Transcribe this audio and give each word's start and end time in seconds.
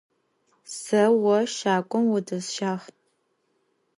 Se 0.77 1.03
vo 1.21 1.37
şagum 1.57 2.03
vudesşağ. 2.11 2.73